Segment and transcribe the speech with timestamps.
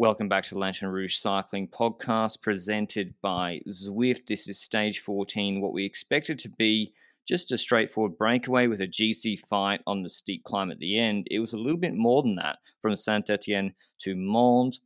[0.00, 4.26] Welcome back to the Lanterne Rouge Cycling Podcast presented by Zwift.
[4.26, 6.92] This is stage 14, what we expected to be
[7.26, 11.26] just a straightforward breakaway with a GC fight on the steep climb at the end.
[11.32, 14.78] It was a little bit more than that from Saint Etienne to Mende.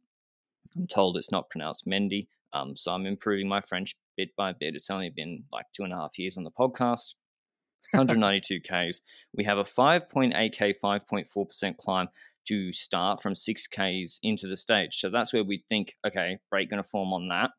[0.74, 4.76] I'm told it's not pronounced Mendy, um, so I'm improving my French bit by bit.
[4.76, 7.16] It's only been like two and a half years on the podcast.
[7.90, 9.02] 192 Ks.
[9.34, 12.08] We have a 5.8K, 5.4% climb
[12.48, 14.98] to start from 6Ks into the stage.
[14.98, 17.50] So that's where we think, okay, break going to form on that.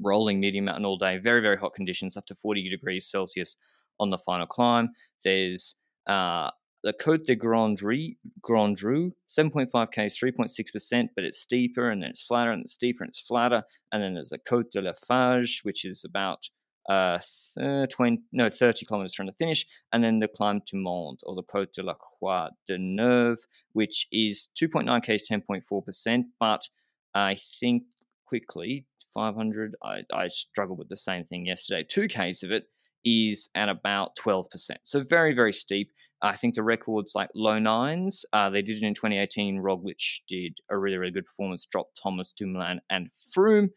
[0.00, 3.56] Rolling medium mountain all day, very, very hot conditions, up to 40 degrees Celsius
[4.00, 4.90] on the final climb.
[5.24, 5.76] There's
[6.08, 6.50] uh,
[6.82, 12.50] the Côte de Grandru, Grandru 7.5 k, 3.6%, but it's steeper and then it's flatter
[12.50, 13.62] and it's steeper and it's flatter.
[13.92, 16.48] And then there's the Côte de la Fage, which is about
[16.88, 17.18] uh,
[17.56, 19.66] 20, no, 30 kilometers from the finish.
[19.92, 23.38] And then the climb to Mende or the Côte de la Croix de Neuve,
[23.72, 26.22] which is 2.9 k, 10.4%.
[26.40, 26.68] But
[27.14, 27.84] I think
[28.26, 31.86] quickly, 500, I, I struggled with the same thing yesterday.
[31.90, 32.64] 2Ks of it
[33.04, 34.46] is at about 12%.
[34.82, 35.90] So very, very steep.
[36.22, 38.24] I think the record's like low nines.
[38.32, 39.60] Uh, they did it in 2018.
[39.60, 43.70] Roglic did a really, really good performance, dropped Thomas, Dumoulin, and Froome.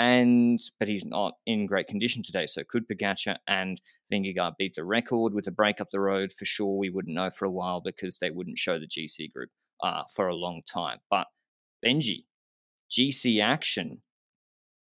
[0.00, 2.46] And but he's not in great condition today.
[2.46, 3.80] So could Pogacar and
[4.12, 6.32] Vingegaard beat the record with a break up the road?
[6.32, 9.50] For sure, we wouldn't know for a while because they wouldn't show the GC group
[9.82, 10.98] uh, for a long time.
[11.10, 11.26] But
[11.84, 12.24] Benji,
[12.90, 14.00] GC action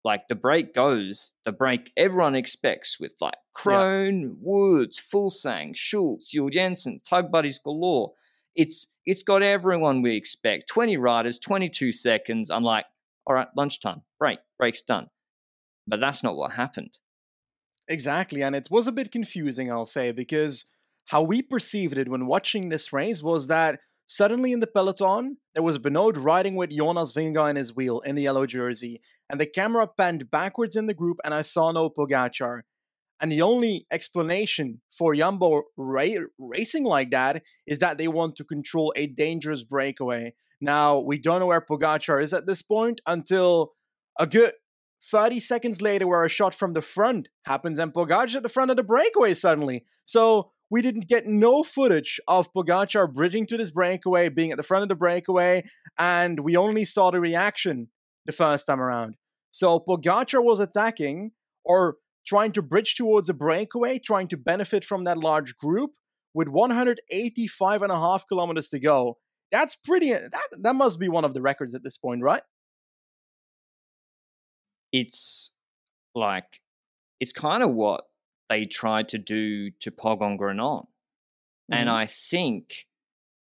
[0.05, 4.27] like the break goes, the break everyone expects with like Kron, yeah.
[4.39, 8.14] Woods, Fuglsang, Schultz, Juul Jensen, tug buddies galore.
[8.55, 10.70] It's it's got everyone we expect.
[10.70, 12.52] 20 riders, 22 seconds.
[12.52, 12.86] I'm like,
[13.27, 15.08] all right, lunchtime, break, break's done.
[15.87, 16.97] But that's not what happened.
[17.87, 20.65] Exactly, and it was a bit confusing, I'll say, because
[21.05, 25.64] how we perceived it when watching this race was that Suddenly in the peloton, there
[25.64, 29.47] was Benoot riding with Jonas Vingegaard in his wheel in the yellow jersey, and the
[29.47, 32.61] camera panned backwards in the group, and I saw no Pogacar.
[33.19, 38.43] And the only explanation for Jumbo ra- racing like that is that they want to
[38.43, 40.35] control a dangerous breakaway.
[40.61, 43.73] Now, we don't know where Pogacar is at this point until
[44.20, 44.54] a good
[45.11, 48.71] 30 seconds later, where a shot from the front happens and Pogacar at the front
[48.71, 49.83] of the breakaway suddenly.
[50.05, 54.64] So we didn't get no footage of Pogacar bridging to this breakaway, being at the
[54.64, 55.64] front of the breakaway,
[55.99, 57.89] and we only saw the reaction
[58.26, 59.15] the first time around.
[59.52, 61.32] So Pogacar was attacking
[61.64, 65.92] or trying to bridge towards a breakaway, trying to benefit from that large group
[66.33, 69.17] with 185 and a half kilometers to go.
[69.52, 72.44] That's pretty that that must be one of the records at this point, right?
[74.92, 75.52] It's
[76.14, 76.61] like
[77.20, 78.06] it's kind of what
[78.50, 80.82] they tried to do to Pogon Granon.
[80.82, 81.73] Mm-hmm.
[81.73, 82.86] And I think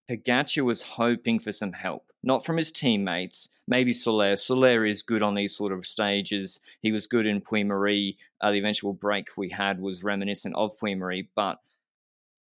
[0.10, 3.50] Pogacar was hoping for some help, not from his teammates.
[3.68, 4.36] Maybe Soler.
[4.36, 6.60] Soler is good on these sort of stages.
[6.82, 8.18] He was good in Puy Mary.
[8.42, 11.60] Uh, the eventual break we had was reminiscent of Puy Mary, but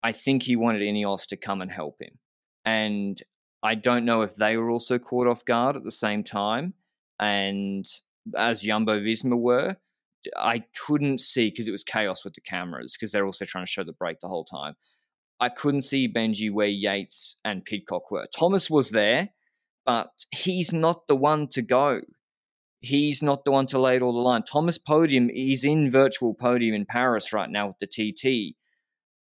[0.03, 2.17] I think he wanted Ineos to come and help him.
[2.65, 3.21] And
[3.63, 6.73] I don't know if they were also caught off guard at the same time,
[7.19, 7.85] and
[8.35, 9.77] as Jumbo Visma were.
[10.35, 13.71] I couldn't see because it was chaos with the cameras because they're also trying to
[13.71, 14.75] show the break the whole time.
[15.39, 18.27] I couldn't see Benji where Yates and Pidcock were.
[18.35, 19.29] Thomas was there,
[19.85, 22.01] but he's not the one to go.
[22.79, 24.43] He's not the one to lay it all the line.
[24.43, 28.55] Thomas Podium, he's in virtual podium in Paris right now with the TT.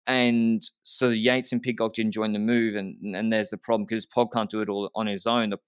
[0.08, 4.06] And so Yates and Pidcock didn't join the move, and, and there's the problem because
[4.06, 5.50] Pod can't do it all on his own.
[5.50, 5.58] The,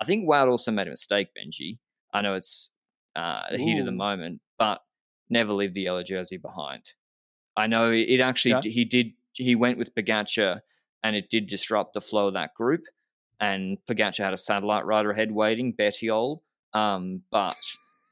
[0.00, 1.78] I think Wout also made a mistake, Benji.
[2.14, 2.70] I know it's
[3.16, 3.64] uh, the Ooh.
[3.64, 4.80] heat of the moment, but
[5.28, 6.92] never leave the yellow jersey behind.
[7.56, 8.60] I know it actually yeah.
[8.62, 10.60] he did he went with Pogacar
[11.02, 12.82] and it did disrupt the flow of that group.
[13.40, 16.40] And Pogacar had a satellite rider ahead waiting, Bettiol.
[16.74, 17.56] Um, but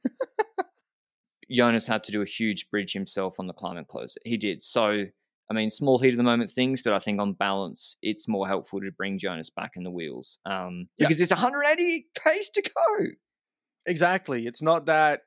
[1.51, 4.23] Jonas had to do a huge bridge himself on the climb and close it.
[4.27, 4.63] He did.
[4.63, 5.07] So,
[5.51, 8.47] I mean, small heat of the moment things, but I think on balance, it's more
[8.47, 11.07] helpful to bring Jonas back in the wheels um, yeah.
[11.07, 13.07] because it's 180 pace to go.
[13.87, 14.47] Exactly.
[14.47, 15.23] It's not that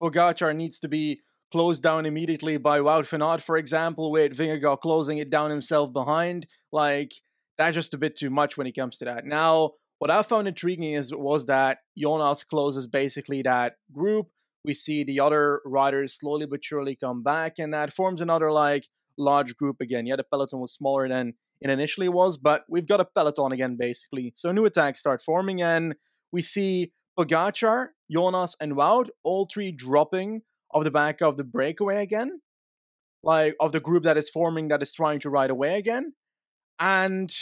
[0.00, 1.20] Pogacar needs to be
[1.50, 5.92] closed down immediately by Wout van Aert, for example, with Vingegaard closing it down himself
[5.92, 6.46] behind.
[6.72, 7.12] Like
[7.56, 9.26] that's just a bit too much when it comes to that.
[9.26, 14.28] Now, what I found intriguing is was that Jonas closes basically that group.
[14.64, 18.86] We see the other riders slowly but surely come back, and that forms another like
[19.18, 20.06] large group again.
[20.06, 23.76] Yeah, the peloton was smaller than it initially was, but we've got a peloton again
[23.76, 24.32] basically.
[24.34, 25.96] So new attacks start forming, and
[26.32, 30.42] we see Pogacar, Jonas, and Wout all three dropping
[30.72, 32.40] off the back of the breakaway again,
[33.22, 36.12] like of the group that is forming that is trying to ride away again,
[36.78, 37.34] and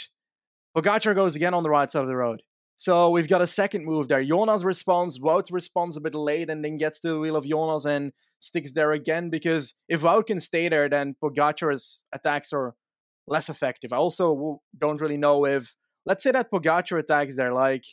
[0.75, 2.41] Pogacar goes again on the right side of the road.
[2.79, 4.23] So we've got a second move there.
[4.23, 7.85] Jonas responds, Wout responds a bit late and then gets to the wheel of Jonas
[7.85, 12.75] and sticks there again because if Wout can stay there, then Pogacar's attacks are
[13.27, 13.91] less effective.
[13.91, 15.75] I also don't really know if,
[16.05, 17.83] let's say that Pogacar attacks there, like,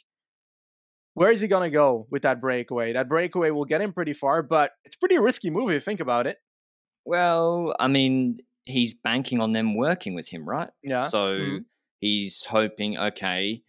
[1.15, 2.93] where is he going to go with that breakaway?
[2.93, 6.01] That breakaway will get him pretty far, but it's pretty risky move if you think
[6.01, 6.37] about it.
[7.07, 10.69] Well, I mean, he's banking on them working with him, right?
[10.83, 11.07] Yeah.
[11.07, 11.59] So mm-hmm.
[12.01, 13.63] he's hoping, okay,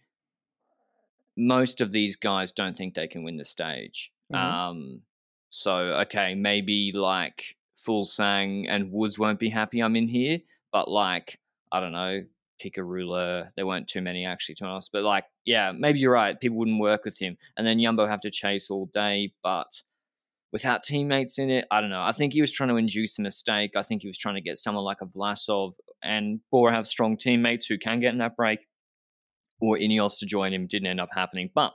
[1.36, 4.10] most of these guys don't think they can win the stage.
[4.32, 4.38] Mhm.
[4.38, 5.02] Um,
[5.50, 10.38] so okay, maybe like Fuglsang and Woods won't be happy I'm in here,
[10.72, 11.38] but like
[11.72, 12.24] I don't know,
[12.58, 13.52] pick a ruler.
[13.56, 16.40] There weren't too many actually to be honest, but like yeah, maybe you're right.
[16.40, 19.70] People wouldn't work with him, and then Jumbo have to chase all day, but.
[20.52, 22.00] Without teammates in it, I don't know.
[22.00, 23.72] I think he was trying to induce a mistake.
[23.76, 27.18] I think he was trying to get someone like a Vlasov and Bora have strong
[27.18, 28.60] teammates who can get in that break
[29.60, 31.72] or Ineos to join him didn't end up happening, but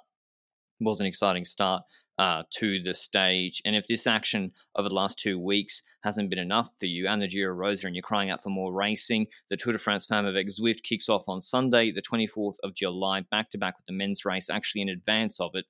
[0.79, 1.83] it was an exciting start
[2.21, 3.61] uh, to the stage.
[3.65, 7.21] And if this action over the last two weeks hasn't been enough for you and
[7.21, 10.27] the Giro Rosa and you're crying out for more racing, the Tour de France Femmes
[10.27, 13.93] avec Zwift kicks off on Sunday, the 24th of July, back to back with the
[13.93, 15.65] men's race, actually in advance of it.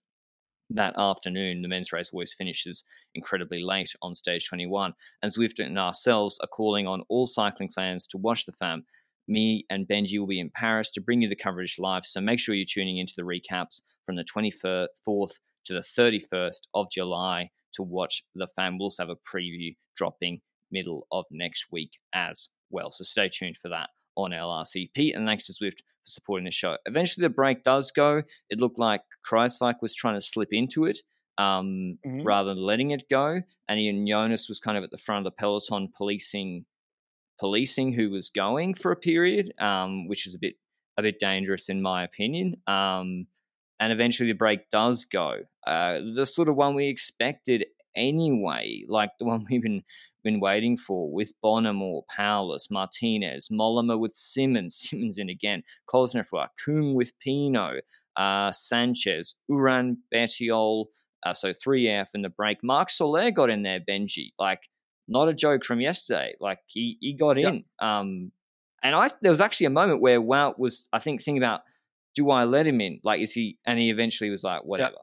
[0.69, 4.93] That afternoon, the men's race always finishes incredibly late on stage 21.
[5.21, 8.85] And Zwift and ourselves are calling on all cycling fans to watch the Femmes
[9.27, 12.05] me and Benji will be in Paris to bring you the coverage live.
[12.05, 16.89] So make sure you're tuning into the recaps from the 24th to the 31st of
[16.91, 18.77] July to watch the Femmes.
[18.79, 20.41] We'll also have a preview dropping
[20.71, 22.91] middle of next week as well.
[22.91, 25.15] So stay tuned for that on LRCP.
[25.15, 26.77] And thanks to Zwift for supporting the show.
[26.85, 28.23] Eventually, the break does go.
[28.49, 30.97] It looked like Kruijswijk was trying to slip into it
[31.37, 32.23] um, Mhm.
[32.25, 33.41] rather than letting it go.
[33.67, 36.65] And Ian Jonas was kind of at the front of the peloton policing
[37.41, 40.55] policing who was going for a period, um, which is a bit
[40.97, 42.55] a bit dangerous in my opinion.
[42.67, 43.25] Um,
[43.79, 45.39] and eventually the break does go.
[45.65, 47.65] Uh, the sort of one we expected
[47.95, 49.83] anyway, like the one we've been
[50.23, 56.93] been waiting for with Bonnamour, Powless, Martinez, Mollema with Simmons, Simmons in again, Cosnefroy, Kung
[56.93, 57.83] with Pinot,
[58.17, 60.85] uh, Sanchez, Uran, Bettiol,
[61.25, 62.59] uh, so 3F in the break.
[62.63, 64.31] Marc Soler got in there, Benji.
[64.37, 64.69] Like,
[65.07, 66.35] not a joke from yesterday.
[66.39, 67.53] Like, he, he got Yep.
[67.53, 67.63] in.
[67.79, 68.31] Um,
[68.83, 71.61] and I there was actually a moment where Wout was, I think, thinking about,
[72.15, 72.99] do I let him in?
[73.03, 73.57] Like, is he?
[73.65, 74.95] And he eventually was like, whatever.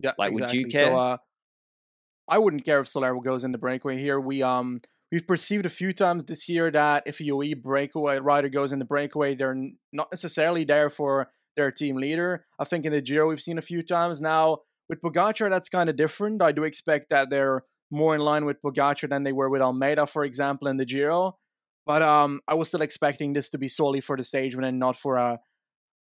[0.00, 0.70] Yeah, Like, would you exactly.
[0.70, 0.90] care?
[0.92, 1.16] So, uh,
[2.28, 4.18] I wouldn't care if Solero goes in the breakaway here.
[4.20, 4.80] We um
[5.12, 8.78] we've perceived a few times this year that if a UAE breakaway rider goes in
[8.80, 9.56] the breakaway, they're
[9.92, 12.44] not necessarily there for their team leader.
[12.58, 14.58] I think in the Giro we've seen a few times now
[14.88, 15.48] with Pogacar.
[15.48, 16.42] That's kind of different.
[16.42, 20.06] I do expect that they're more in line with Pogacar than they were with Almeida,
[20.06, 21.36] for example, in the Giro.
[21.86, 24.96] But um, I was still expecting this to be solely for the stage and not
[24.96, 25.38] for a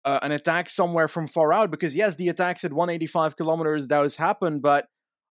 [0.07, 4.61] an attack somewhere from far out because yes, the attacks at 185 kilometers does happen,
[4.61, 4.87] but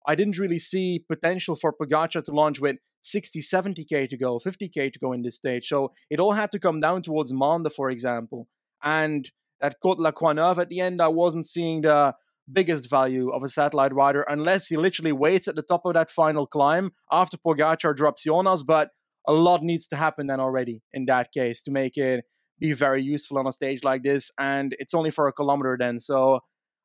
[0.05, 4.91] I didn't really see potential for Pogacar to launch with 60, 70k to go, 50k
[4.91, 5.67] to go in this stage.
[5.67, 8.47] So it all had to come down towards Manda, for example,
[8.83, 9.29] and
[9.61, 12.13] at Côte La Coineuve at the end, I wasn't seeing the
[12.51, 16.11] biggest value of a satellite rider unless he literally waits at the top of that
[16.11, 18.63] final climb after Pogacar drops Jonas.
[18.63, 18.89] But
[19.27, 22.25] a lot needs to happen then already in that case to make it
[22.59, 24.31] be very useful on a stage like this.
[24.39, 25.99] And it's only for a kilometer then.
[25.99, 26.39] So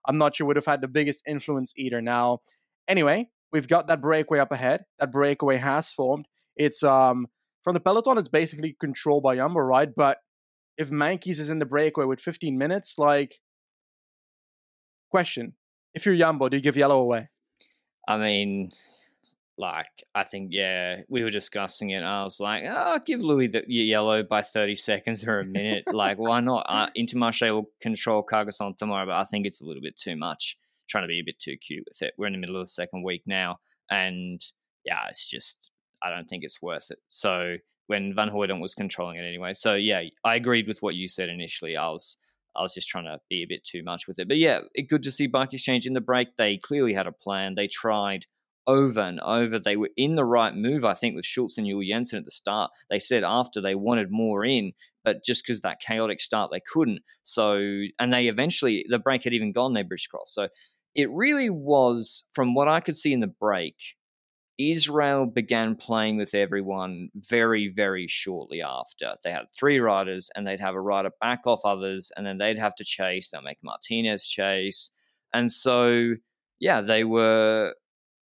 [0.07, 2.01] I'm not sure would have had the biggest influence either.
[2.01, 2.39] Now,
[2.89, 4.85] anyway, we've got that breakaway up ahead.
[4.99, 6.27] That breakaway has formed.
[6.57, 7.27] It's um
[7.63, 9.91] from the peloton, it's basically controlled by Jumbo, right?
[9.95, 10.19] But
[10.79, 13.35] if Meintjes is in the breakaway with 15 minutes, like
[15.11, 15.55] question.
[15.95, 17.29] If you're Jumbo, do you give yellow away?
[18.07, 18.71] I mean,
[19.59, 21.97] like, I think, yeah, we were discussing it.
[21.97, 25.85] And I was like, oh, give Louis the yellow by 30 seconds or a minute.
[25.93, 26.67] like, why not?
[26.69, 30.57] Uh, Intermarché will control Carcassonne tomorrow, but I think it's a little bit too much,
[30.89, 32.15] trying to be a bit too cute with it.
[32.17, 33.59] We're in the middle of the second week now.
[33.91, 34.41] And
[34.85, 35.71] yeah, it's just,
[36.03, 36.99] I don't think it's worth it.
[37.09, 37.57] So
[37.91, 39.53] when Van Hooydonck was controlling it anyway.
[39.53, 41.77] So yeah, I agreed with what you said initially.
[41.77, 42.17] I was
[42.57, 44.29] I was just trying to be a bit too much with it.
[44.29, 46.37] But yeah, it, good to see Bike Exchange in the break.
[46.37, 47.55] They clearly had a plan.
[47.55, 48.27] They tried
[48.67, 49.59] over and over.
[49.59, 52.31] They were in the right move, I think, with Schultz and Juul Jensen at the
[52.31, 52.71] start.
[52.89, 54.73] They said after they wanted more in,
[55.05, 57.01] but just because that chaotic start, they couldn't.
[57.23, 57.55] So,
[57.99, 60.35] and they eventually, the break had even gone, they bridge cross.
[60.35, 60.49] So
[60.95, 63.77] it really was, from what I could see in the break,
[64.61, 69.15] Israel began playing with everyone very, very shortly after.
[69.25, 72.59] They had three riders, and they'd have a rider back off others, and then they'd
[72.59, 73.31] have to chase.
[73.31, 74.91] They'll make Martinez chase.
[75.33, 76.15] And so,
[76.59, 77.75] yeah, they were,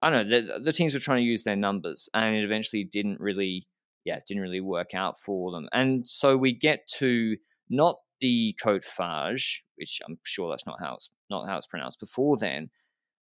[0.02, 2.84] I don't know, the, the teams were trying to use their numbers, and it eventually
[2.84, 3.66] didn't really,
[4.06, 5.68] yeah, it didn't really work out for them.
[5.74, 7.36] And so we get to
[7.70, 12.00] not the Côte Farge, which I'm sure that's not how it's not how it's pronounced
[12.00, 12.70] before then,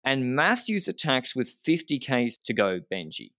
[0.05, 3.31] and Matthews attacks with 50k to go, Benji.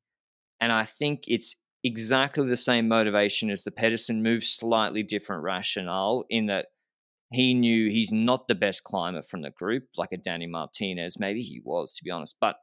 [0.61, 6.25] And I think it's exactly the same motivation as the Pedersen move, slightly different rationale
[6.29, 6.67] in that
[7.33, 11.19] he knew he's not the best climber from the group, like a Danny Martinez.
[11.19, 12.57] Maybe he was, to be honest, but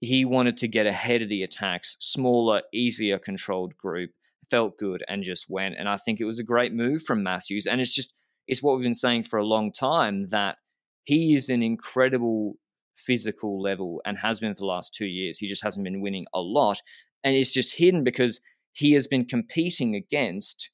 [0.00, 4.10] he wanted to get ahead of the attacks, smaller, easier controlled group,
[4.50, 5.74] felt good and just went.
[5.78, 7.66] And I think it was a great move from Matthews.
[7.66, 8.12] And it's just,
[8.46, 10.56] it's what we've been saying for a long time that
[11.04, 12.54] he is an incredible
[12.98, 15.38] physical level and has been for the last two years.
[15.38, 16.80] He just hasn't been winning a lot.
[17.24, 18.40] And it's just hidden because
[18.72, 20.70] he has been competing against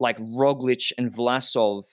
[0.00, 1.84] like Roglic and Vlasov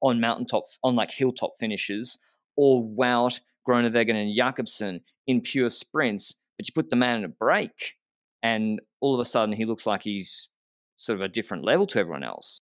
[0.00, 2.18] on mountaintop, on like hilltop finishes,
[2.56, 6.34] or Wout, Groenewegen, and Jakobsen in pure sprints.
[6.58, 7.94] But you put the man in a break,
[8.42, 10.48] and all of a sudden he looks like he's
[10.96, 12.58] sort of a different level to everyone else.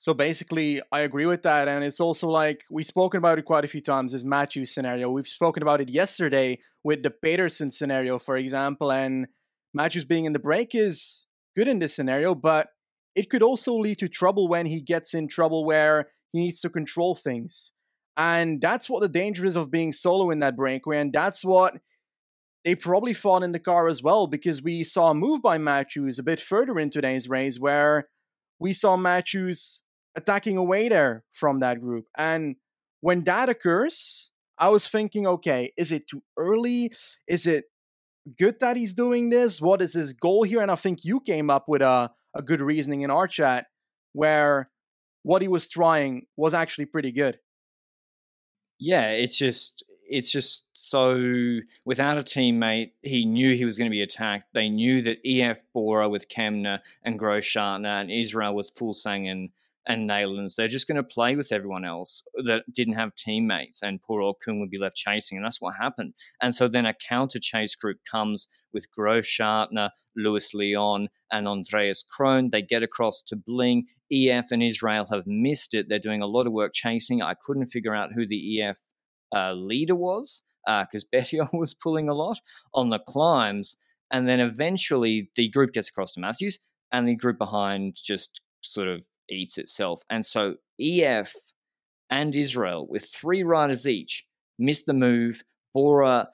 [0.00, 1.68] So basically, I agree with that.
[1.68, 5.10] And it's also like we've spoken about it quite a few times this Matthews scenario.
[5.10, 8.90] We've spoken about it yesterday with the Pedersen scenario, for example.
[8.90, 9.26] And
[9.74, 12.68] Matthews being in the break is good in this scenario, but
[13.14, 16.70] it could also lead to trouble when he gets in trouble where he needs to
[16.70, 17.74] control things.
[18.16, 20.80] And that's what the danger is of being solo in that break.
[20.90, 21.76] And that's what
[22.64, 26.18] they probably fought in the car as well, because we saw a move by Matthews
[26.18, 28.08] a bit further in today's race where
[28.58, 29.82] we saw Matthews
[30.16, 32.06] attacking away there from that group.
[32.16, 32.56] And
[33.00, 36.92] when that occurs, I was thinking, okay, is it too early?
[37.26, 37.64] Is it
[38.38, 39.60] good that he's doing this?
[39.60, 40.60] What is his goal here?
[40.60, 43.66] And I think you came up with a, a good reasoning in our chat
[44.12, 44.70] where
[45.22, 47.38] what he was trying was actually pretty good.
[48.78, 53.94] Yeah, it's just it's just so without a teammate, he knew he was going to
[53.94, 54.46] be attacked.
[54.54, 59.50] They knew that EF Bora with Kemna and Großschartner and Israel with Fuglsang and
[59.96, 60.54] Neilands.
[60.56, 64.36] They're just going to play with everyone else that didn't have teammates, and poor old
[64.44, 66.14] Kung would be left chasing, and that's what happened.
[66.40, 72.50] And so then a counter chase group comes with Großschartner, Luis Leon, and Andreas Kron.
[72.50, 73.86] They get across to Bling.
[74.12, 75.86] EF and Israel have missed it.
[75.88, 77.22] They're doing a lot of work chasing.
[77.22, 78.78] I couldn't figure out who the EF
[79.34, 82.38] uh, leader was because uh, Bettiol was pulling a lot
[82.74, 83.76] on the climbs.
[84.12, 86.58] And then eventually the group gets across to Matthews,
[86.92, 90.02] and the group behind just sort of eats itself.
[90.10, 91.34] And so EF
[92.10, 94.26] and Israel, with three riders each,
[94.58, 95.42] miss the move.
[95.72, 96.28] Bora,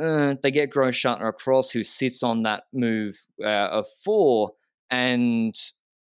[0.00, 4.52] uh, they get Großschartner across, who sits on that move uh, of four.
[4.90, 5.54] And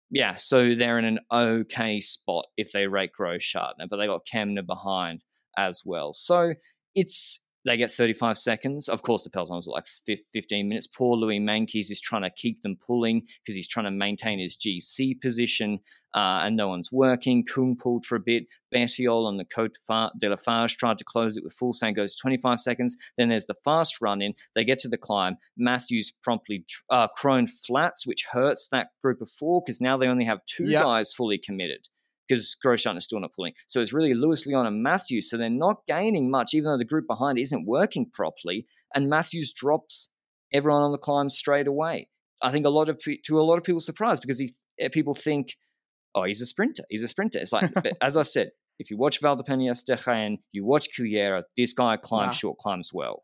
[0.09, 4.65] yeah, so they're in an okay spot if they rate Großschartner, but they got Kemna
[4.65, 5.23] behind
[5.57, 6.13] as well.
[6.13, 6.53] So
[6.95, 8.87] it's they get 35 seconds.
[8.87, 10.87] Of course, the pelotons are like 15 minutes.
[10.87, 14.55] Poor Louis Meintjes is trying to keep them pulling because he's trying to maintain his
[14.55, 15.79] GC position,
[16.15, 17.43] uh, and no one's working.
[17.43, 18.45] Kung pulled for a bit.
[18.73, 19.75] Bettiol on the Côte
[20.17, 22.95] de la Farge tried to close it with Fuglsang, goes 25 seconds.
[23.17, 24.33] Then there's the fast run in.
[24.55, 25.35] They get to the climb.
[25.57, 30.25] Matthews promptly uh, Kron flats, which hurts that group of four because now they only
[30.25, 30.83] have two yep.
[30.83, 31.89] guys fully committed
[32.27, 33.53] because Grosjean is still not pulling.
[33.67, 35.29] So it's really Lewis, Leon and Matthews.
[35.29, 38.65] So they're not gaining much, even though the group behind isn't working properly.
[38.93, 40.09] And Matthews drops
[40.53, 42.09] everyone on the climb straight away.
[42.41, 45.15] I think a lot of to a lot of people's surprise because he, eh, people
[45.15, 45.55] think,
[46.13, 46.83] oh, he's a sprinter.
[46.89, 47.39] He's a sprinter.
[47.39, 51.73] It's like, as I said, if you watch Valdepeñas de Jaén, you watch Cullera, this
[51.73, 52.31] guy climbs wow.
[52.31, 53.23] short, climbs well.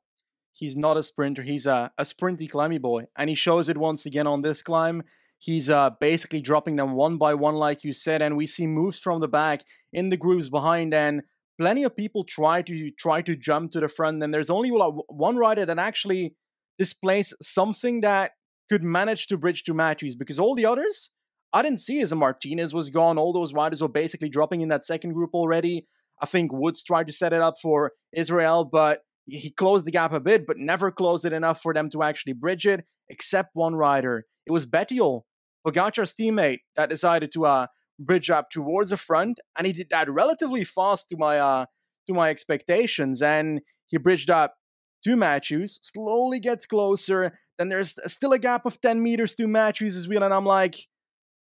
[0.54, 1.44] He's not a sprinter.
[1.44, 3.06] He's a, a sprinty climby boy.
[3.18, 5.04] And he shows it once again on this climb.
[5.46, 8.98] He's uh, basically dropping them one by one, like you said, and we see moves
[8.98, 11.24] from the back in the grooves behind, and
[11.60, 14.24] plenty of people try to try to jump to the front.
[14.24, 16.36] And there's only one rider that actually
[16.80, 18.32] displays something that
[18.70, 21.12] could manage to bridge to Matthews, because all the others
[21.52, 23.18] I didn't see as a Martinez was gone.
[23.18, 25.88] All those riders were basically dropping in that second group already.
[26.22, 30.14] I think Woods tried to set it up for Israel, but he closed the gap
[30.14, 33.76] a bit, but never closed it enough for them to actually bridge it, except one
[33.76, 34.24] rider.
[34.46, 35.24] It was Bettiol
[35.66, 37.68] Pogacar's teammate that decided to uh,
[38.00, 41.66] bridge up towards the front, and he did that relatively fast to my uh,
[42.08, 43.22] to my expectations.
[43.22, 44.56] And he bridged up
[45.04, 47.38] to Matthews, slowly gets closer.
[47.58, 50.76] Then there's still a gap of 10 meters to Matthews well, and I'm like,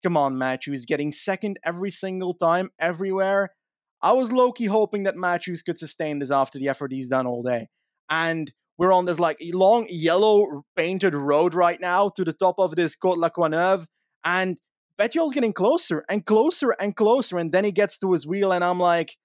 [0.02, 3.50] come on, Matthews, getting second every single time, everywhere.
[4.02, 7.26] I was low key hoping that Matthews could sustain this after the effort he's done
[7.26, 7.68] all day.
[8.08, 12.76] And we're on this like long yellow painted road right now to the top of
[12.76, 13.86] this Côte La Courneuve.
[14.26, 14.60] And
[14.98, 17.38] Bettiol's getting closer and closer and closer.
[17.38, 19.16] And then he gets to his wheel, and I'm like,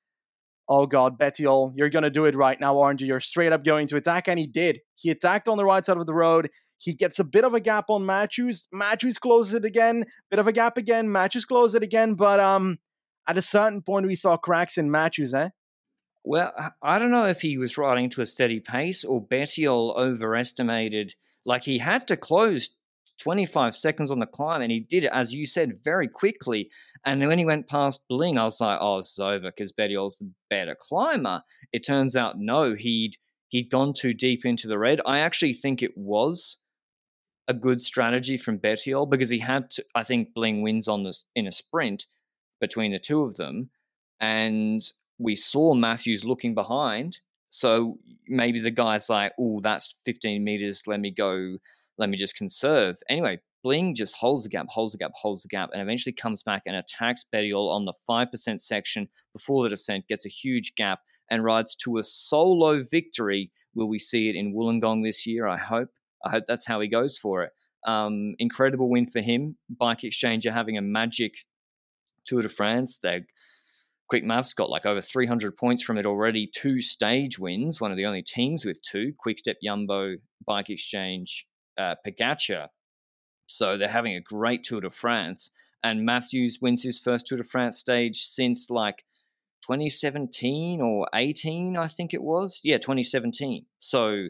[0.70, 3.08] oh God, Bettiol, you're going to do it right now, aren't you?
[3.08, 4.30] You're straight up going to attack.
[4.30, 4.80] And he did.
[4.96, 6.50] He attacked on the right side of the road.
[6.78, 8.68] He gets a bit of a gap on Matthews.
[8.72, 10.06] Matthews closes it again.
[10.30, 11.12] Bit of a gap again.
[11.12, 12.16] Matthews closes it again.
[12.16, 12.78] But um,
[13.28, 15.50] at a certain point, we saw cracks in Matthews, eh?
[16.24, 21.16] Well, I don't know if he was riding to a steady pace or Bettiol overestimated.
[21.46, 22.70] Like he had to close
[23.22, 26.70] 25 seconds on the climb, and he did it, as you said, very quickly.
[27.06, 30.18] And when he went past Bling, I was like, "Oh, this is over," because Bettiol's
[30.18, 31.44] the better climber.
[31.72, 33.18] It turns out, no, he'd
[33.50, 35.02] he'd gone too deep into the red.
[35.06, 36.58] I actually think it was
[37.48, 39.86] a good strategy from Bettiol because he had to.
[39.96, 42.08] I think Bling wins on this in a sprint
[42.60, 43.70] between the two of them,
[44.20, 44.82] and
[45.20, 47.20] we saw Matthews looking behind.
[47.50, 50.88] So maybe the guy's like, oh, that's 15 meters.
[50.88, 51.58] Let me go.
[52.02, 52.98] Let me just conserve.
[53.10, 56.42] Anyway, Bling just holds the gap, holds the gap, holds the gap, and eventually comes
[56.42, 61.02] back and attacks Bettiol on the 5% section before the descent, gets a huge gap,
[61.30, 63.52] and rides to a solo victory.
[63.76, 65.46] Will we see it in Wollongong this year?
[65.48, 65.90] I hope.
[66.26, 67.52] I hope that's how he goes for it.
[67.86, 69.56] Um, incredible win for him.
[69.70, 71.36] Bike Exchanger having a magic
[72.26, 72.98] Tour de France.
[72.98, 73.28] They're
[74.08, 76.50] Quick Maths got like over 300 points from it already.
[76.54, 79.14] Two stage wins, one of the only teams with two.
[79.20, 80.16] Quick Step Jumbo,
[80.46, 81.48] Bike Exchange,
[81.82, 82.68] uh, Pogacar.
[83.48, 85.52] So they're having a great Tour de France.
[85.84, 89.04] And Matthews wins his first Tour de France stage since like
[89.64, 92.62] 2017 or 18, I think it was.
[92.64, 93.66] Yeah, 2017.
[93.80, 94.28] So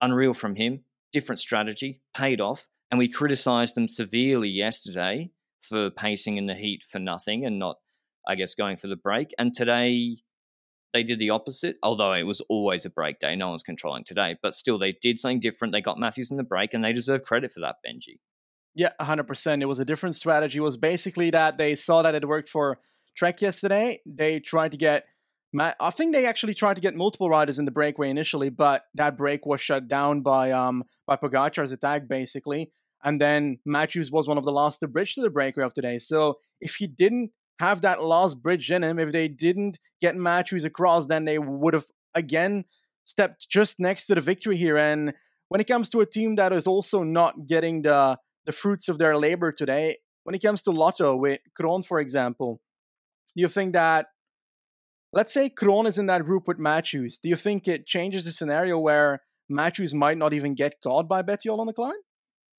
[0.00, 0.80] unreal from him.
[1.12, 2.66] Different strategy, paid off.
[2.90, 7.76] And we criticized them severely yesterday for pacing in the heat for nothing and not
[8.26, 9.32] I guess, going for the break.
[9.38, 10.16] And today
[10.96, 13.36] they did the opposite, although it was always a break day.
[13.36, 15.72] No one's controlling today, but still they did something different.
[15.72, 18.18] They got Matthews in the break and they deserve credit for that, Benji.
[18.74, 19.60] Yeah, 100%.
[19.60, 20.56] It was a different strategy.
[20.56, 22.78] It was basically that they saw that it worked for
[23.14, 24.00] Trek yesterday.
[24.06, 25.04] They tried to get
[25.58, 29.16] I think they actually tried to get multiple riders in the breakaway initially, but that
[29.16, 32.72] break was shut down by um by Pogacar's attack basically.
[33.04, 35.98] And then Matthews was one of the last to bridge to the breakaway of today.
[35.98, 38.98] So if he didn't have that last bridge in him.
[38.98, 42.64] If they didn't get Matthews across, then they would have again
[43.04, 44.76] stepped just next to the victory here.
[44.76, 45.14] And
[45.48, 48.98] when it comes to a team that is also not getting the the fruits of
[48.98, 52.60] their labor today, when it comes to Lotto with Kron, for example,
[53.34, 54.06] do you think that
[55.12, 58.32] let's say Kron is in that group with Matthews, do you think it changes the
[58.32, 61.94] scenario where Matthews might not even get caught by Bettiol on the climb?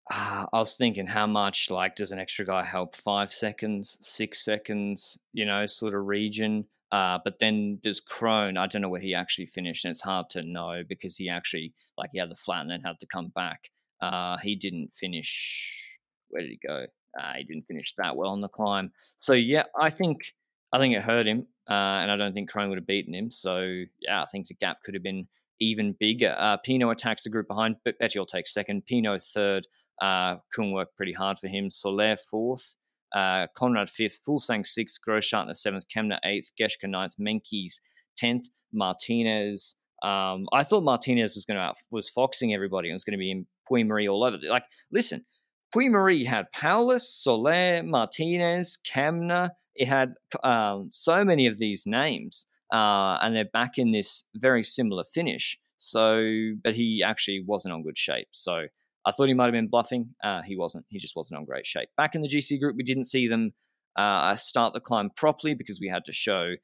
[0.09, 2.95] Uh, I was thinking, how much like does an extra guy help?
[2.95, 6.65] Five seconds, six seconds, you know, sort of region.
[6.91, 8.55] Uh, but then there's Kron.
[8.57, 11.73] I don't know where he actually finished, and it's hard to know because he actually
[11.97, 13.69] like he had the flat and then had to come back.
[14.01, 15.99] Uh, he didn't finish.
[16.29, 16.85] Where did he go?
[17.19, 18.91] Uh, he didn't finish that well on the climb.
[19.17, 20.33] So yeah, I think
[20.71, 23.31] I think it hurt him, uh, and I don't think Kron would have beaten him.
[23.31, 25.27] So yeah, I think the gap could have been
[25.59, 26.35] even bigger.
[26.37, 28.85] Uh, Pinot attacks the group behind, but Bettiol takes second.
[28.85, 29.67] Pinot third.
[30.01, 31.69] Uh, Kung worked pretty hard for him.
[31.71, 32.75] Soler fourth,
[33.15, 37.79] uh, Konrad fifth, Fuglsang sixth, Grosschartner seventh, Kemna eighth, Geschke ninth, Meintjes
[38.15, 39.75] tenth, Martinez.
[40.03, 43.31] Um, I thought Martinez was going to was foxing everybody and was going to be
[43.31, 44.37] in Puy Mary all over.
[44.47, 45.25] Like, listen,
[45.73, 49.51] Puy Mary had Powless, Soler, Martinez, Kemna.
[49.75, 54.63] It had um, so many of these names, uh, and they're back in this very
[54.63, 55.57] similar finish.
[55.77, 56.21] So,
[56.63, 58.29] but he actually wasn't on good shape.
[58.31, 58.67] So
[59.07, 60.09] I thought he might have been bluffing.
[60.21, 60.85] Uh, he wasn't.
[60.89, 61.87] He just wasn't on great shape.
[61.95, 63.53] Back in the GC group, we didn't see them
[63.95, 66.55] uh, start the climb properly because we had to show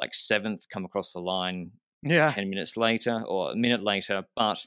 [0.00, 1.70] like seventh come across the line
[2.02, 2.32] yeah.
[2.32, 4.24] 10 minutes later or a minute later.
[4.34, 4.58] But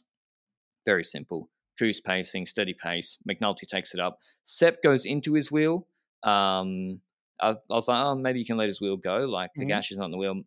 [0.86, 1.50] very simple.
[1.78, 3.18] Cruise pacing, steady pace.
[3.30, 4.20] McNulty takes it up.
[4.44, 5.86] Sepp goes into his wheel.
[6.24, 7.02] Um,
[7.42, 9.18] I, I, was like, oh, maybe you can let his wheel go.
[9.18, 9.78] Like the mm-hmm.
[9.78, 10.42] is not in the wheel.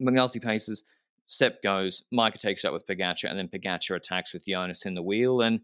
[0.00, 0.84] McNulty paces.
[1.26, 2.04] Sepp goes.
[2.14, 5.40] Majka takes it up with Pogacar, and then Pogacar attacks with Jonas in the wheel.
[5.40, 5.60] And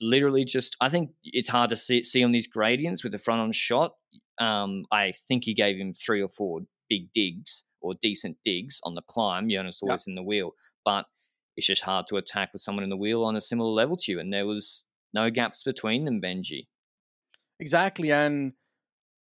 [0.00, 3.40] literally just I think it's hard to see, see on these gradients with the front
[3.40, 3.92] on shot.
[4.40, 8.94] Um, I think he gave him three or four big digs or decent digs on
[8.94, 9.48] the climb.
[9.48, 10.12] Jonas always yep.
[10.12, 10.52] in the wheel,
[10.84, 11.06] but
[11.56, 14.12] it's just hard to attack with someone in the wheel on a similar level to
[14.12, 14.20] you.
[14.20, 16.66] And there was no gaps between them, Benji.
[17.58, 18.54] Exactly, and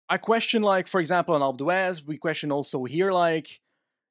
[0.10, 3.60] I question, like for example, on Alpe we question also here, like,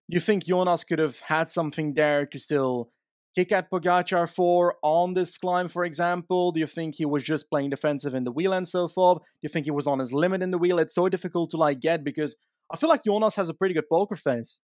[0.09, 2.91] you think Jonas could have had something there to still
[3.35, 6.53] kick at Pogacar for on this climb, for example?
[6.53, 9.19] Do you think he was just playing defensive in the wheel and so forth?
[9.19, 10.79] Do you think he was on his limit in the wheel?
[10.79, 12.37] It's so difficult to like get because
[12.71, 14.61] I feel like Jonas has a pretty good poker face.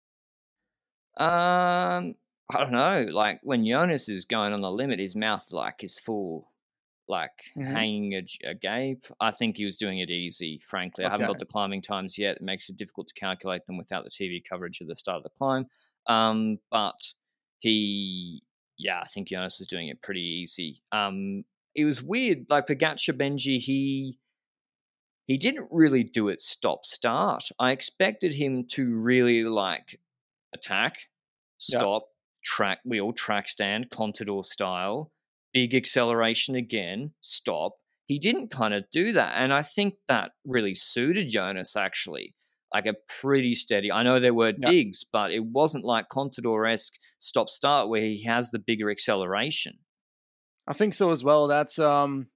[1.16, 2.14] Um,
[2.50, 3.06] I don't know.
[3.10, 6.52] Like when Jonas is going on the limit, his mouth like is full,
[7.08, 7.64] like Mhm.
[7.72, 9.04] hanging a, a gape.
[9.20, 10.58] I think he was doing it easy.
[10.58, 12.36] Frankly, I haven't got the climbing times yet.
[12.36, 15.24] It makes it difficult to calculate them without the TV coverage of the start of
[15.24, 15.66] the climb.
[16.06, 17.00] Um, but
[17.60, 18.42] he,
[18.78, 20.82] yeah, I think Jonas was doing it pretty easy.
[20.92, 22.46] Um, it was weird.
[22.48, 24.18] Like Pogacar Benji, he
[25.26, 27.44] he didn't really do it stop start.
[27.58, 30.00] I expected him to really like
[30.54, 31.08] attack,
[31.58, 32.04] stop,
[32.42, 35.12] track wheel, track stand, Contador style,
[35.52, 37.72] big acceleration again, stop.
[38.06, 39.34] He didn't kind of do that.
[39.36, 42.34] And I think that really suited Jonas actually.
[42.72, 43.90] Like a pretty steady.
[43.90, 44.70] I know there were Yeah.
[44.70, 49.78] digs, but it wasn't like Contador esque stop start where he has the bigger acceleration.
[50.66, 51.46] I think so as well.
[51.46, 52.28] That's um,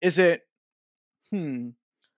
[0.00, 0.42] is it?
[1.30, 1.70] Hmm.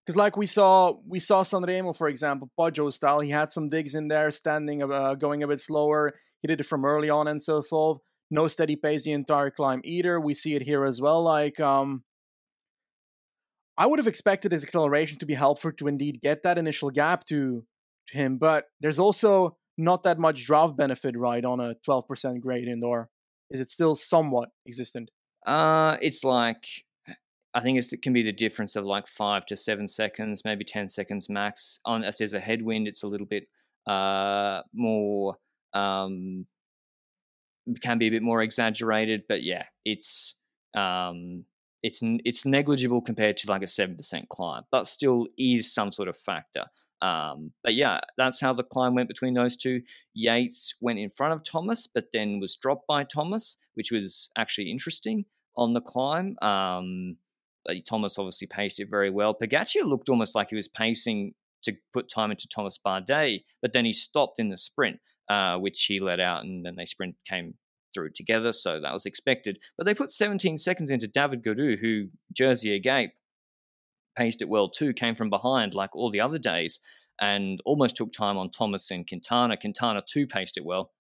[0.05, 3.21] Because like we saw, we saw Sanremo, for example, Poggio style.
[3.21, 6.15] He had some digs in there, standing, uh, going a bit slower.
[6.41, 7.99] He did it from early on and so forth.
[8.31, 10.19] No steady pace the entire climb either.
[10.21, 11.23] We see it here as well.
[11.23, 12.05] Like um,
[13.79, 17.25] I would have expected his acceleration to be helpful to indeed get that initial gap
[17.27, 17.65] to,
[18.09, 22.83] to him, but there's also not that much draft benefit, right, on a 12% gradient,
[22.83, 23.09] or
[23.51, 25.11] is it still somewhat existent?
[25.47, 26.67] Uh, it's like
[27.55, 30.89] I think it can be the difference of like five to seven seconds, maybe ten
[30.89, 31.81] seconds max.
[31.85, 33.45] On if there's a headwind, it's a little bit
[33.87, 35.37] uh more
[35.73, 36.47] um
[37.83, 40.35] can be a bit more exaggerated, but yeah, it's
[40.77, 41.45] um
[41.83, 46.09] it's it's negligible compared to like a seven percent climb, but still is some sort
[46.09, 46.65] of factor.
[47.01, 49.83] Um, but yeah, that's how the climb went between those two.
[50.15, 54.71] Yates went in front of Thomas, but then was dropped by Thomas, which was actually
[54.71, 55.25] interesting
[55.57, 56.37] on the climb.
[56.43, 57.17] Um,
[57.87, 59.35] Thomas obviously paced it very well.
[59.35, 63.85] Pogacar looked almost like he was pacing to put time into Thomas Bardet, but then
[63.85, 67.55] he stopped in the sprint, uh, which he let out, and then they sprint came
[68.09, 69.59] together, so that was expected.
[69.77, 73.13] But they put 17 seconds into David Gaudu, who Jersey Agape
[74.17, 76.81] paced it well too, came from behind like all the other days,
[77.21, 79.57] and almost took time on Thomas and Quintana.
[79.57, 80.93] Quintana too paced it well.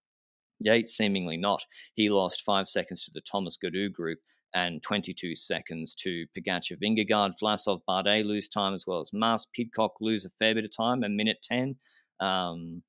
[0.60, 1.64] Yates seemingly not.
[1.94, 4.18] He lost five seconds to the Thomas Gaudu group
[4.54, 7.32] and 22 seconds to Pogacar Vingegaard.
[7.40, 9.46] Vlasov Bardet lose time as well as Mas.
[9.54, 11.76] Pidcock lose a fair bit of time, a minute 10.
[12.20, 12.82] Um,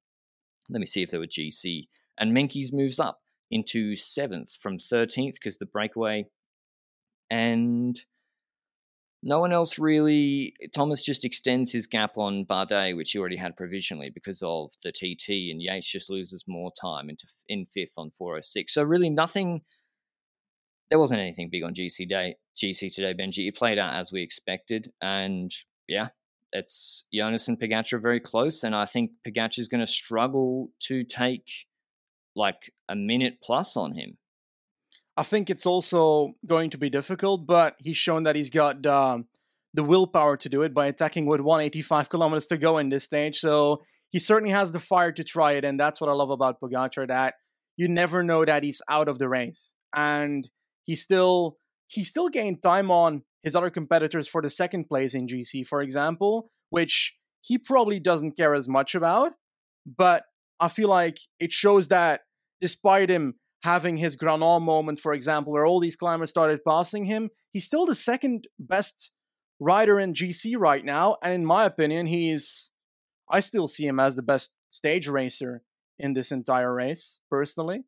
[0.69, 1.88] let me see if there were GC.
[2.19, 3.19] And Meintjes moves up
[3.52, 6.26] into seventh from 13th because the breakaway.
[7.30, 8.00] And
[9.22, 10.54] no one else really.
[10.74, 14.92] Thomas just extends his gap on Bardet, which he already had provisionally because of the
[14.92, 18.74] TT, and Yates just loses more time into in fifth on 406.
[18.74, 19.62] So really nothing.
[20.90, 23.48] There wasn't anything big on GC day, GC today, Benji.
[23.48, 25.52] It played out as we expected, and
[25.88, 26.08] yeah,
[26.52, 30.70] it's Jonas and Pogacar are very close, and I think Pogacar is going to struggle
[30.84, 31.68] to take
[32.39, 34.17] like a minute plus on him.
[35.15, 39.28] I think it's also going to be difficult, but he's shown that he's got um,
[39.73, 43.38] the willpower to do it by attacking with 185 kilometers to go in this stage.
[43.39, 46.60] So he certainly has the fire to try it, and that's what I love about
[46.62, 47.08] Pogacar.
[47.08, 47.36] That
[47.78, 50.49] you never know that he's out of the race, and
[50.84, 55.28] he still he still gained time on his other competitors for the second place in
[55.28, 59.34] GC, for example, which he probably doesn't care as much about.
[59.86, 60.23] But
[60.60, 62.21] I feel like it shows that
[62.62, 67.30] despite him having his Granon moment, for example, where all these climbers started passing him,
[67.52, 69.12] he's still the second best
[69.60, 71.17] rider in GC right now.
[71.22, 72.72] And in my opinion, he's,
[73.30, 75.62] I still see him as the best stage racer
[75.98, 77.84] in this entire race, personally.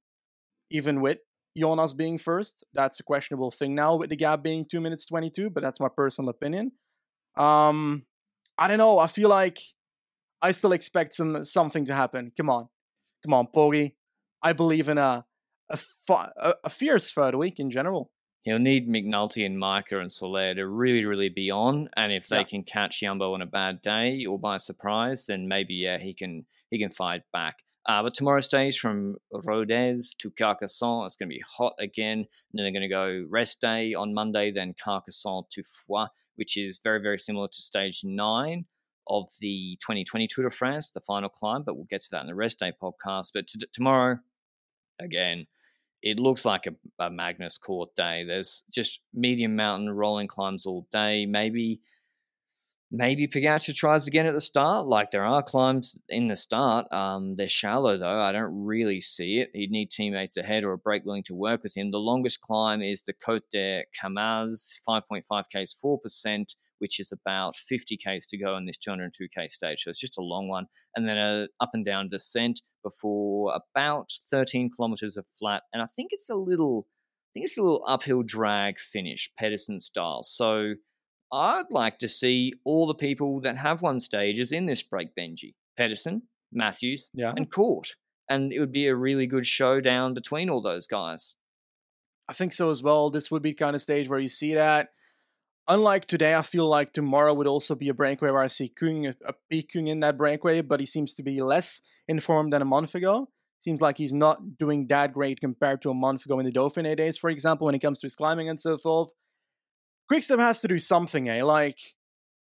[0.70, 1.20] Even with
[1.58, 5.50] Jonas being first, that's a questionable thing now with the gap being 2 minutes 22,
[5.50, 6.72] but that's my personal opinion.
[7.38, 8.06] Um,
[8.58, 9.00] I don't know.
[9.00, 9.60] I feel like
[10.42, 12.32] I still expect some something to happen.
[12.36, 12.68] Come on.
[13.24, 13.96] Come on, Poggy.
[14.44, 15.26] I believe in a
[15.70, 18.12] a, fi- a, fierce third week in general.
[18.44, 21.88] He'll need McNulty and Majka and Soler to really, really be on.
[21.96, 22.44] And if they Yeah.
[22.44, 26.46] can catch Jumbo on a bad day or by surprise, then maybe yeah he can
[26.72, 27.56] he can fight back.
[27.88, 32.20] Uh, but tomorrow's stage from Rodez to Carcassonne, it's going to be hot again.
[32.20, 36.58] And then they're going to go rest day on Monday, then Carcassonne to Foix, which
[36.58, 38.66] is very, very similar to stage nine
[39.08, 41.64] of the 2020 Tour de France, the final climb.
[41.64, 43.30] But we'll get to that in the rest day podcast.
[43.34, 44.20] But t- tomorrow,
[45.02, 45.46] again,
[46.02, 48.24] it looks like a, a Magnus Cort day.
[48.26, 51.26] There's just medium mountain rolling climbs all day.
[51.26, 51.80] Maybe
[52.92, 54.86] maybe Pogacar tries again at the start.
[54.86, 56.92] Like there are climbs in the start.
[56.92, 58.20] Um, they're shallow though.
[58.20, 59.50] I don't really see it.
[59.54, 61.92] He'd need teammates ahead or a break willing to work with him.
[61.92, 67.96] The longest climb is the Côte de Camaz, 5.5 k's, 4%, which is about 50
[67.98, 69.84] k's to go on this 202 k stage.
[69.84, 70.66] So it's just a long one,
[70.96, 75.64] and then a up and down descent before about 13 kilometers of flat.
[75.74, 76.88] And I think it's a little.
[76.90, 80.24] I think it's a little uphill drag finish, Pedersen style.
[80.24, 80.74] So
[81.32, 85.54] I'd like to see all the people that have won stages in this break, Benji.
[85.78, 87.34] Pedersen, Matthews, Yeah.
[87.38, 87.96] and Cort.
[88.30, 91.38] And it would be a really good showdown between all those guys.
[92.28, 93.10] I think so as well.
[93.10, 94.90] This would be kind of stage where you see that.
[95.68, 99.06] Unlike today, I feel like tomorrow would also be a breakaway where I see Kung,
[99.08, 102.66] a peak Kung in that breakaway, but he seems to be less informed than a
[102.66, 103.30] month ago.
[103.62, 106.98] Seems like he's not doing that great compared to a month ago in the Dauphiné
[106.98, 109.14] days, for example, when it comes to his climbing and so forth.
[110.12, 111.44] Quickstep has to do something, eh?
[111.44, 111.78] Like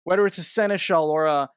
[0.05, 1.51] whether it's a Seneschal or a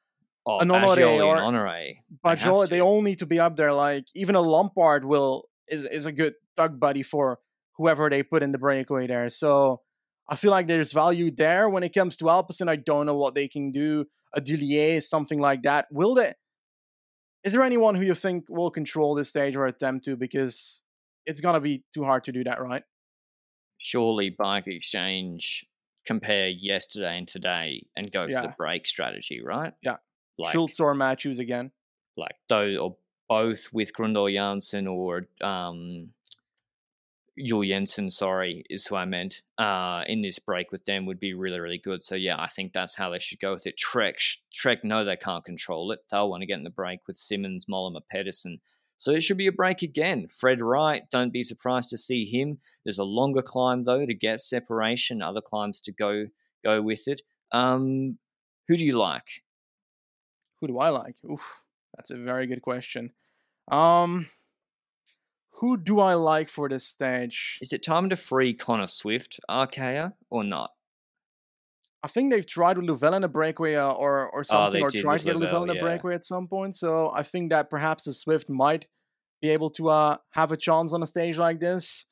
[0.45, 1.99] Oh, An Honoré or- and Honoré.
[2.23, 3.71] They Bajol, they all need to be up there.
[3.71, 7.39] Like even a Lampaert will is is a good tug buddy for
[7.77, 9.29] whoever they put in the breakaway there.
[9.29, 9.81] So
[10.29, 12.69] I feel like there's value there when it comes to Alpecin.
[12.69, 14.05] I don't know what they can do.
[14.35, 15.87] A Dillier, something like that.
[15.91, 16.33] Will they?
[17.43, 20.15] Is there anyone who you think will control this stage or attempt to?
[20.15, 20.81] Because
[21.25, 22.83] it's gonna be too hard to do that, right?
[23.77, 25.65] Surely Bike Exchange
[26.05, 29.73] compare yesterday and today and go for the break strategy, right?
[29.81, 29.97] Yeah.
[30.37, 31.71] Like, Schultz or Matthews again.
[32.17, 32.95] like those or
[33.29, 36.09] both with Grundle Janssen or um
[37.39, 39.41] Juul Jensen, sorry, is who I meant.
[39.57, 42.03] Uh, in this break with them would be really, really good.
[42.03, 43.77] So yeah, I think that's how they should go with it.
[43.77, 44.15] Trek,
[44.53, 45.99] Trek, no, they can't control it.
[46.11, 48.59] They'll want to get in the break with Simmons, Mollema, Pedersen.
[48.97, 50.27] So it should be a break again.
[50.27, 52.59] Fred Wright, don't be surprised to see him.
[52.85, 55.21] There's a longer climb though to get separation.
[55.21, 56.27] Other climbs to go
[56.63, 57.21] go with it.
[57.51, 58.17] Um,
[58.67, 59.43] who do you like?
[60.61, 61.15] Who do I like?
[61.29, 61.63] Oof,
[61.95, 63.11] that's a very good question.
[63.69, 64.27] Um,
[65.59, 67.59] who do I like for this stage?
[67.61, 70.71] Is it time to free Connor Swift, Arkea, or not?
[72.03, 74.91] I think they've tried with Louvel in a breakaway uh, or or something, Oh, or
[74.91, 75.81] tried to get Louvel in a yeah.
[75.81, 76.75] breakaway at some point.
[76.75, 78.87] So I think that perhaps the Swift might
[79.41, 82.05] be able to uh, have a chance on a stage like this.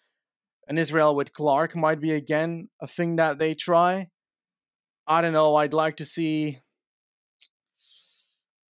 [0.67, 4.07] And Israel with Clarke might be again a thing that they try.
[5.07, 5.55] I don't know.
[5.55, 6.59] I'd like to see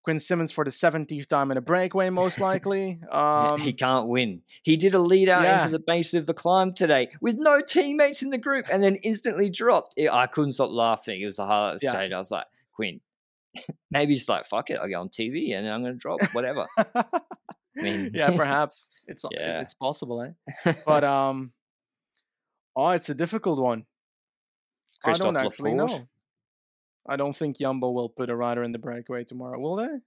[0.03, 2.99] Quinn Simmons for the 17th time in a breakaway, most likely.
[3.11, 4.41] Um, he can't win.
[4.63, 5.59] He did a lead out yeah.
[5.59, 8.95] into the base of the climb today with no teammates in the group and then
[8.97, 9.93] instantly dropped.
[9.97, 11.21] It- I couldn't stop laughing.
[11.21, 11.91] It was a highlight of the Yeah.
[11.91, 12.11] stage.
[12.11, 12.99] I was like, Quinn,
[13.91, 14.79] maybe just like, fuck it.
[14.81, 16.65] I'll get on TV and I'm going to drop whatever.
[16.95, 17.03] I
[17.75, 19.61] mean- yeah, perhaps it's Yeah.
[19.61, 20.23] it's possible,
[20.65, 20.73] eh?
[20.85, 21.51] But um,
[22.75, 23.85] oh, it's a difficult one.
[25.03, 26.01] I don't actually Laporte?
[26.01, 26.07] know.
[27.07, 29.99] I don't think Jumbo will put a rider in the breakaway tomorrow, will they?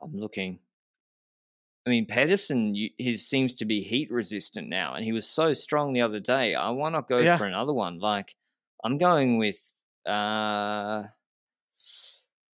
[0.00, 0.58] I'm looking.
[1.86, 5.92] I mean, Pedersen, he seems to be heat resistant now, and he was so strong
[5.92, 6.54] the other day.
[6.54, 7.36] I want to go Yeah.
[7.36, 7.98] for another one?
[7.98, 8.36] Like,
[8.84, 9.60] I'm going with,
[10.06, 11.04] uh,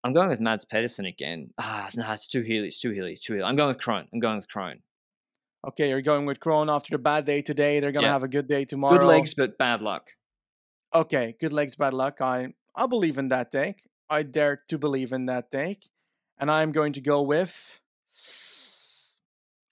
[0.05, 1.53] I'm going with Mads Pedersen again.
[1.59, 2.69] Ah, no, it's too hilly.
[2.69, 3.13] It's too hilly.
[3.13, 3.45] It's too hilly.
[3.45, 4.09] I'm going with Kron.
[4.13, 4.81] I'm going with Kron.
[5.67, 7.81] Okay, you're going with Kron after the bad day today.
[7.81, 8.13] They're gonna Yeah.
[8.13, 8.99] have a good day tomorrow.
[8.99, 10.13] Good legs, but bad luck.
[10.97, 12.23] Okay, good legs, bad luck.
[12.23, 13.83] I I believe in that take.
[14.09, 15.91] I dare to believe in that take,
[16.39, 17.81] and I'm going to go with.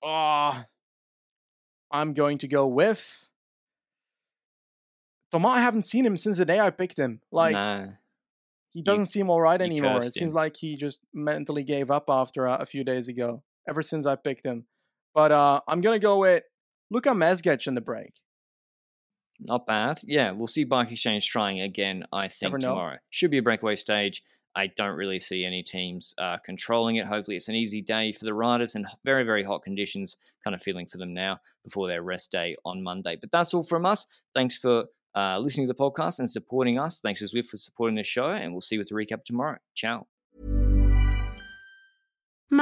[0.04, 0.66] Ah,
[1.90, 3.30] I'm going to go with.
[5.32, 7.22] Thomas, I haven't seen him since the day I picked him.
[7.32, 7.86] Like nah.
[8.72, 9.96] he doesn't seem all right anymore.
[9.96, 13.42] It cursed seems like he just mentally gave up after uh, a few days ago.
[13.66, 14.66] Ever since I picked him,
[15.14, 16.42] but uh, I'm gonna go with
[16.90, 18.12] Luka Mezgec in the break.
[19.44, 20.00] Not bad.
[20.02, 22.96] Yeah, we'll see Bike Exchange trying again, I think, tomorrow.
[23.10, 24.22] Should be a breakaway stage.
[24.56, 27.06] I don't really see any teams uh, controlling it.
[27.06, 30.16] Hopefully, it's an easy day for the riders and very, very hot conditions.
[30.44, 33.16] Kind of feeling for them now before their rest day on Monday.
[33.20, 34.06] But that's all from us.
[34.34, 37.00] Thanks for uh, listening to the podcast and supporting us.
[37.00, 39.58] Thanks to Zwift for supporting the show, and we'll see you with the recap tomorrow.
[39.74, 40.06] Ciao.